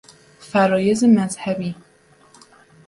فرایض 0.39 1.03
مذهبی 1.03 1.75